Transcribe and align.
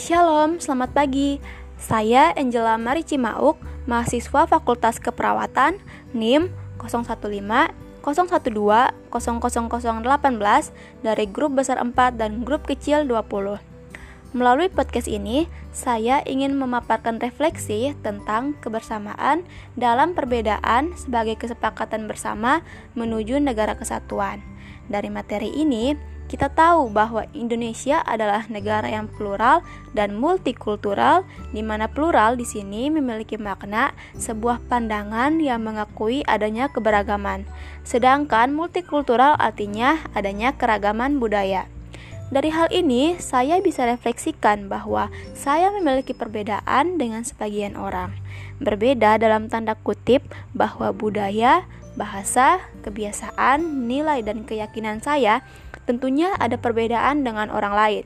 Shalom, 0.00 0.64
selamat 0.64 0.96
pagi. 0.96 1.44
Saya 1.76 2.32
Angela 2.32 2.80
Marici 2.80 3.20
Mauk, 3.20 3.60
mahasiswa 3.84 4.48
Fakultas 4.48 4.96
Keperawatan 4.96 5.76
NIM 6.16 6.48
015 6.80 7.20
012 7.20 7.68
00018 9.12 11.04
dari 11.04 11.24
grup 11.28 11.52
besar 11.52 11.76
4 11.84 12.16
dan 12.16 12.48
grup 12.48 12.64
kecil 12.64 13.04
20. 13.04 13.60
Melalui 14.32 14.72
podcast 14.72 15.04
ini, 15.04 15.44
saya 15.68 16.24
ingin 16.24 16.56
memaparkan 16.56 17.20
refleksi 17.20 17.92
tentang 18.00 18.56
kebersamaan 18.64 19.44
dalam 19.76 20.16
perbedaan 20.16 20.96
sebagai 20.96 21.36
kesepakatan 21.36 22.08
bersama 22.08 22.64
menuju 22.96 23.36
negara 23.36 23.76
kesatuan. 23.76 24.40
Dari 24.88 25.12
materi 25.12 25.52
ini, 25.52 25.92
kita 26.30 26.46
tahu 26.46 26.94
bahwa 26.94 27.26
Indonesia 27.34 27.98
adalah 28.06 28.46
negara 28.46 28.86
yang 28.86 29.10
plural 29.10 29.66
dan 29.98 30.14
multikultural, 30.14 31.26
di 31.50 31.58
mana 31.58 31.90
plural 31.90 32.38
di 32.38 32.46
sini 32.46 32.86
memiliki 32.86 33.34
makna 33.34 33.90
sebuah 34.14 34.62
pandangan 34.70 35.42
yang 35.42 35.66
mengakui 35.66 36.22
adanya 36.30 36.70
keberagaman, 36.70 37.42
sedangkan 37.82 38.54
multikultural 38.54 39.34
artinya 39.42 39.98
adanya 40.14 40.54
keragaman 40.54 41.18
budaya. 41.18 41.66
Dari 42.30 42.54
hal 42.54 42.70
ini, 42.70 43.18
saya 43.18 43.58
bisa 43.58 43.90
refleksikan 43.90 44.70
bahwa 44.70 45.10
saya 45.34 45.74
memiliki 45.74 46.14
perbedaan 46.14 46.94
dengan 46.94 47.26
sebagian 47.26 47.74
orang. 47.74 48.14
Berbeda 48.62 49.18
dalam 49.18 49.50
tanda 49.50 49.74
kutip 49.74 50.22
bahwa 50.54 50.94
budaya, 50.94 51.66
bahasa, 51.98 52.62
kebiasaan, 52.86 53.90
nilai, 53.90 54.22
dan 54.22 54.46
keyakinan 54.46 55.02
saya 55.02 55.42
tentunya 55.84 56.32
ada 56.36 56.56
perbedaan 56.56 57.22
dengan 57.22 57.48
orang 57.48 57.74
lain. 57.76 58.04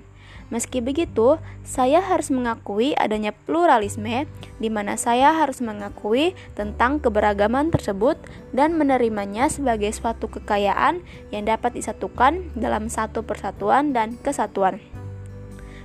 Meski 0.52 0.84
begitu, 0.84 1.40
saya 1.64 2.04
harus 2.04 2.28
mengakui 2.28 2.92
adanya 3.00 3.32
pluralisme, 3.32 4.28
di 4.60 4.68
mana 4.68 5.00
saya 5.00 5.32
harus 5.32 5.64
mengakui 5.64 6.36
tentang 6.52 7.00
keberagaman 7.00 7.72
tersebut 7.72 8.20
dan 8.52 8.76
menerimanya 8.76 9.48
sebagai 9.48 9.90
suatu 9.96 10.28
kekayaan 10.28 11.00
yang 11.32 11.48
dapat 11.48 11.80
disatukan 11.80 12.52
dalam 12.52 12.92
satu 12.92 13.24
persatuan 13.24 13.96
dan 13.96 14.20
kesatuan. 14.20 14.78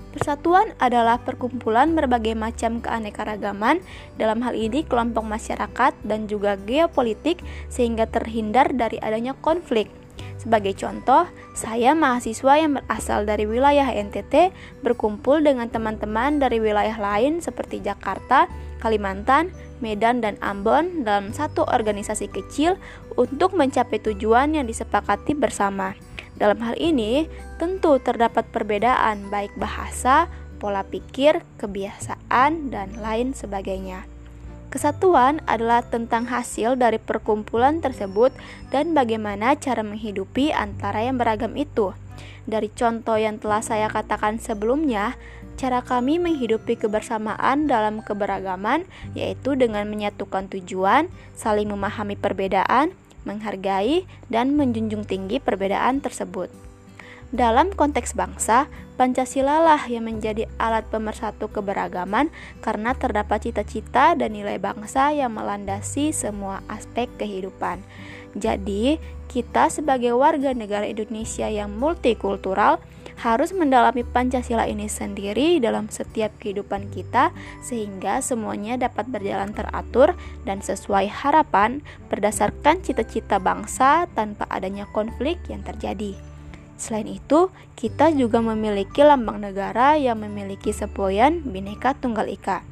Persatuan 0.09 0.73
adalah 0.81 1.21
perkumpulan 1.21 1.93
berbagai 1.93 2.33
macam 2.33 2.81
keanekaragaman, 2.81 3.79
dalam 4.17 4.41
hal 4.41 4.57
ini 4.57 4.81
kelompok 4.81 5.21
masyarakat 5.21 5.93
dan 6.03 6.25
juga 6.25 6.57
geopolitik, 6.57 7.39
sehingga 7.69 8.09
terhindar 8.09 8.73
dari 8.73 8.97
adanya 8.99 9.37
konflik. 9.37 9.98
Sebagai 10.39 10.71
contoh, 10.79 11.27
saya 11.51 11.91
mahasiswa 11.91 12.55
yang 12.55 12.79
berasal 12.79 13.27
dari 13.27 13.43
wilayah 13.43 13.91
NTT 13.91 14.55
berkumpul 14.79 15.43
dengan 15.43 15.67
teman-teman 15.67 16.39
dari 16.39 16.63
wilayah 16.63 16.95
lain 16.95 17.43
seperti 17.43 17.83
Jakarta, 17.83 18.47
Kalimantan, 18.79 19.51
Medan, 19.83 20.23
dan 20.23 20.39
Ambon 20.39 21.03
dalam 21.03 21.35
satu 21.35 21.67
organisasi 21.67 22.31
kecil 22.31 22.79
untuk 23.19 23.51
mencapai 23.51 23.99
tujuan 23.99 24.55
yang 24.55 24.63
disepakati 24.63 25.35
bersama. 25.35 25.91
Dalam 26.39 26.63
hal 26.63 26.79
ini, 26.79 27.27
tentu 27.59 27.99
terdapat 27.99 28.47
perbedaan 28.47 29.27
baik 29.27 29.51
bahasa, 29.59 30.31
pola 30.63 30.87
pikir, 30.87 31.43
kebiasaan, 31.59 32.71
dan 32.71 32.95
lain 32.95 33.35
sebagainya. 33.35 34.07
Kesatuan 34.69 35.41
adalah 35.49 35.81
tentang 35.81 36.29
hasil 36.29 36.77
dari 36.77 37.01
perkumpulan 37.01 37.81
tersebut 37.81 38.29
dan 38.69 38.93
bagaimana 38.93 39.57
cara 39.57 39.81
menghidupi 39.81 40.53
antara 40.53 41.09
yang 41.09 41.17
beragam 41.17 41.57
itu. 41.57 41.97
Dari 42.45 42.69
contoh 42.69 43.17
yang 43.17 43.41
telah 43.41 43.65
saya 43.65 43.89
katakan 43.89 44.37
sebelumnya, 44.37 45.17
cara 45.57 45.81
kami 45.81 46.21
menghidupi 46.21 46.77
kebersamaan 46.77 47.65
dalam 47.65 48.05
keberagaman 48.05 48.85
yaitu 49.17 49.57
dengan 49.57 49.89
menyatukan 49.89 50.45
tujuan, 50.53 51.09
saling 51.33 51.73
memahami 51.73 52.13
perbedaan, 52.13 52.93
menghargai, 53.25 54.05
dan 54.29 54.53
menjunjung 54.53 55.01
tinggi 55.01 55.41
perbedaan 55.41 55.97
tersebut. 55.97 56.68
Dalam 57.29 57.69
konteks 57.69 58.17
bangsa, 58.17 58.65
Pancasila 58.97 59.61
lah 59.61 59.85
yang 59.85 60.09
menjadi 60.09 60.49
alat 60.57 60.83
pemersatu 60.89 61.45
keberagaman 61.47 62.33
karena 62.59 62.97
terdapat 62.97 63.45
cita-cita 63.45 64.17
dan 64.17 64.33
nilai 64.33 64.57
bangsa 64.57 65.13
yang 65.13 65.37
melandasi 65.37 66.09
semua 66.09 66.65
aspek 66.65 67.05
kehidupan. 67.21 67.85
Jadi, 68.33 68.97
kita 69.29 69.69
sebagai 69.69 70.17
warga 70.17 70.57
negara 70.57 70.89
Indonesia 70.89 71.45
yang 71.45 71.69
multikultural 71.77 72.81
harus 73.21 73.53
mendalami 73.53 74.01
Pancasila 74.01 74.65
ini 74.65 74.89
sendiri 74.89 75.61
dalam 75.61 75.85
setiap 75.91 76.33
kehidupan 76.41 76.89
kita 76.89 77.29
sehingga 77.61 78.25
semuanya 78.25 78.79
dapat 78.79 79.05
berjalan 79.05 79.53
teratur 79.53 80.17
dan 80.49 80.65
sesuai 80.65 81.05
harapan 81.07 81.85
berdasarkan 82.09 82.81
cita-cita 82.81 83.37
bangsa 83.37 84.09
tanpa 84.17 84.49
adanya 84.49 84.89
konflik 84.89 85.37
yang 85.45 85.61
terjadi. 85.61 86.28
Selain 86.79 87.11
itu, 87.11 87.51
kita 87.75 88.07
juga 88.15 88.39
memiliki 88.39 89.03
lambang 89.03 89.43
negara 89.43 89.99
yang 89.99 90.23
memiliki 90.23 90.71
semboyan 90.71 91.43
Bhinneka 91.43 91.91
Tunggal 91.99 92.31
Ika. 92.31 92.63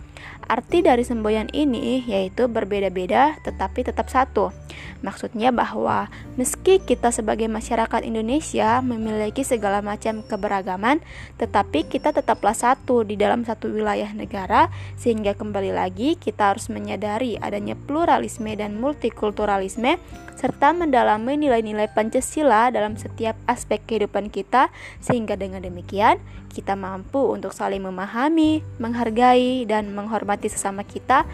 Arti 0.47 0.79
dari 0.79 1.03
semboyan 1.03 1.51
ini 1.51 2.07
yaitu 2.07 2.47
berbeda-beda 2.47 3.35
tetapi 3.43 3.83
tetap 3.83 4.07
satu. 4.07 4.55
Maksudnya 5.03 5.51
bahwa 5.51 6.07
meski 6.39 6.79
kita 6.79 7.11
sebagai 7.11 7.51
masyarakat 7.51 8.07
Indonesia 8.07 8.79
memiliki 8.79 9.43
segala 9.43 9.83
macam 9.83 10.23
keberagaman, 10.23 11.03
tetapi 11.35 11.91
kita 11.91 12.15
tetaplah 12.15 12.55
satu 12.55 13.03
di 13.03 13.19
dalam 13.19 13.43
satu 13.43 13.67
wilayah 13.67 14.07
negara 14.15 14.71
sehingga 14.95 15.35
kembali 15.35 15.75
lagi 15.75 16.15
kita 16.15 16.55
harus 16.55 16.71
menyadari 16.71 17.35
adanya 17.43 17.75
pluralisme 17.75 18.55
dan 18.55 18.79
multikulturalisme 18.79 19.99
serta 20.37 20.69
mendalami 20.71 21.33
nilai-nilai 21.35 21.89
Pancasila 21.91 22.69
dalam 22.69 22.93
setiap 22.93 23.33
aspek 23.49 23.81
kehidupan 23.83 24.29
kita 24.29 24.69
sehingga 25.01 25.33
dengan 25.33 25.65
demikian 25.65 26.21
kita 26.53 26.77
mampu 26.77 27.21
untuk 27.33 27.53
saling 27.53 27.81
memahami, 27.81 28.61
menghargai 28.77 29.65
dan 29.65 29.93
menghormati 29.93 30.36
sesama 30.45 30.85
kita 30.85 31.25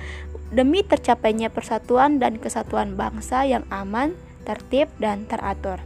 demi 0.55 0.87
tercapainya 0.87 1.51
persatuan 1.51 2.23
dan 2.23 2.39
kesatuan 2.39 2.95
bangsa 2.95 3.43
yang 3.43 3.67
aman, 3.67 4.15
tertib 4.47 4.87
dan 5.03 5.27
teratur. 5.27 5.83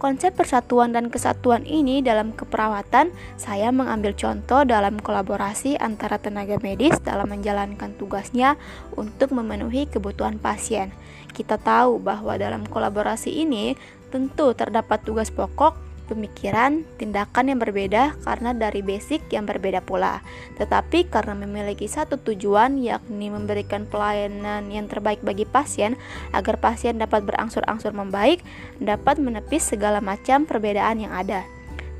Konsep 0.00 0.32
persatuan 0.32 0.96
dan 0.96 1.12
kesatuan 1.12 1.68
ini 1.68 2.00
dalam 2.00 2.32
keperawatan, 2.32 3.12
saya 3.36 3.68
mengambil 3.68 4.16
contoh 4.16 4.64
dalam 4.64 4.96
kolaborasi 4.96 5.76
antara 5.76 6.16
tenaga 6.16 6.56
medis 6.64 6.96
dalam 7.04 7.28
menjalankan 7.28 7.92
tugasnya 8.00 8.56
untuk 8.96 9.36
memenuhi 9.36 9.84
kebutuhan 9.92 10.40
pasien. 10.40 10.96
Kita 11.36 11.60
tahu 11.60 12.00
bahwa 12.00 12.40
dalam 12.40 12.64
kolaborasi 12.64 13.44
ini 13.44 13.76
tentu 14.08 14.56
terdapat 14.56 15.04
tugas 15.04 15.28
pokok 15.28 15.89
pemikiran, 16.10 16.82
tindakan 16.98 17.54
yang 17.54 17.62
berbeda 17.62 18.18
karena 18.26 18.50
dari 18.50 18.82
basic 18.82 19.22
yang 19.30 19.46
berbeda 19.46 19.78
pula. 19.86 20.18
Tetapi 20.58 21.06
karena 21.06 21.38
memiliki 21.38 21.86
satu 21.86 22.18
tujuan 22.18 22.82
yakni 22.82 23.30
memberikan 23.30 23.86
pelayanan 23.86 24.66
yang 24.74 24.90
terbaik 24.90 25.22
bagi 25.22 25.46
pasien 25.46 25.94
agar 26.34 26.58
pasien 26.58 26.98
dapat 26.98 27.22
berangsur-angsur 27.22 27.94
membaik, 27.94 28.42
dapat 28.82 29.22
menepis 29.22 29.70
segala 29.70 30.02
macam 30.02 30.42
perbedaan 30.42 30.98
yang 31.06 31.14
ada. 31.14 31.46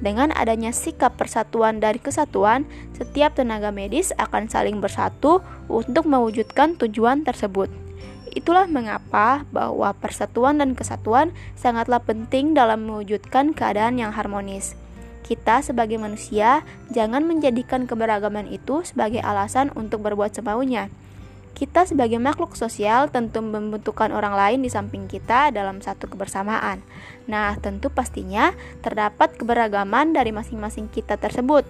Dengan 0.00 0.32
adanya 0.32 0.72
sikap 0.72 1.20
persatuan 1.20 1.78
dan 1.78 2.00
kesatuan, 2.00 2.64
setiap 2.96 3.36
tenaga 3.36 3.68
medis 3.68 4.16
akan 4.16 4.48
saling 4.48 4.80
bersatu 4.80 5.44
untuk 5.68 6.08
mewujudkan 6.08 6.80
tujuan 6.80 7.22
tersebut. 7.22 7.89
Itulah 8.30 8.70
mengapa 8.70 9.42
bahwa 9.50 9.90
persatuan 9.98 10.62
dan 10.62 10.78
kesatuan 10.78 11.34
sangatlah 11.58 11.98
penting 11.98 12.54
dalam 12.54 12.86
mewujudkan 12.86 13.50
keadaan 13.50 13.98
yang 13.98 14.14
harmonis. 14.14 14.78
Kita 15.26 15.62
sebagai 15.62 15.98
manusia 15.98 16.62
jangan 16.90 17.26
menjadikan 17.26 17.86
keberagaman 17.90 18.50
itu 18.50 18.82
sebagai 18.86 19.22
alasan 19.22 19.74
untuk 19.74 20.02
berbuat 20.06 20.34
semaunya. 20.34 20.90
Kita 21.50 21.82
sebagai 21.82 22.22
makhluk 22.22 22.54
sosial 22.54 23.10
tentu 23.10 23.42
membutuhkan 23.42 24.14
orang 24.14 24.38
lain 24.38 24.60
di 24.62 24.70
samping 24.70 25.10
kita 25.10 25.50
dalam 25.50 25.82
satu 25.82 26.06
kebersamaan. 26.06 26.80
Nah, 27.26 27.58
tentu 27.58 27.90
pastinya 27.90 28.54
terdapat 28.80 29.34
keberagaman 29.34 30.14
dari 30.14 30.30
masing-masing 30.30 30.86
kita 30.88 31.18
tersebut. 31.18 31.66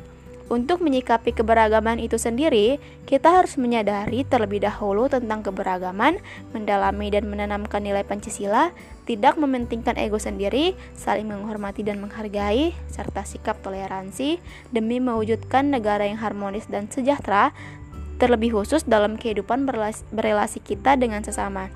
Untuk 0.50 0.82
menyikapi 0.82 1.30
keberagaman 1.30 2.02
itu 2.02 2.18
sendiri, 2.18 2.82
kita 3.06 3.38
harus 3.38 3.54
menyadari 3.54 4.26
terlebih 4.26 4.58
dahulu 4.58 5.06
tentang 5.06 5.46
keberagaman, 5.46 6.18
mendalami 6.50 7.06
dan 7.06 7.30
menanamkan 7.30 7.78
nilai 7.78 8.02
Pancasila, 8.02 8.74
tidak 9.06 9.38
mementingkan 9.38 9.94
ego 9.94 10.18
sendiri, 10.18 10.74
saling 10.98 11.30
menghormati 11.30 11.86
dan 11.86 12.02
menghargai, 12.02 12.74
serta 12.90 13.22
sikap 13.22 13.62
toleransi 13.62 14.42
demi 14.74 14.98
mewujudkan 14.98 15.70
negara 15.70 16.02
yang 16.10 16.18
harmonis 16.18 16.66
dan 16.66 16.90
sejahtera, 16.90 17.54
terlebih 18.18 18.50
khusus 18.50 18.82
dalam 18.82 19.14
kehidupan 19.22 19.70
berrelasi 20.10 20.58
kita 20.66 20.98
dengan 20.98 21.22
sesama. 21.22 21.70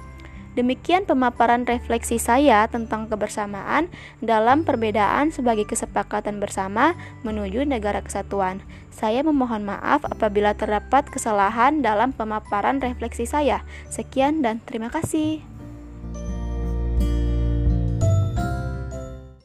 Demikian 0.55 1.03
pemaparan 1.03 1.67
refleksi 1.67 2.23
saya 2.23 2.71
tentang 2.71 3.11
kebersamaan 3.11 3.91
dalam 4.23 4.63
perbedaan 4.63 5.35
sebagai 5.35 5.67
kesepakatan 5.67 6.39
bersama 6.39 6.95
menuju 7.27 7.67
negara 7.67 7.99
kesatuan. 7.99 8.63
Saya 8.95 9.27
memohon 9.27 9.67
maaf 9.67 10.07
apabila 10.07 10.55
terdapat 10.55 11.11
kesalahan 11.11 11.83
dalam 11.83 12.15
pemaparan 12.15 12.79
refleksi 12.79 13.27
saya. 13.27 13.67
Sekian 13.91 14.47
dan 14.47 14.63
terima 14.63 14.95
kasih. 14.95 15.54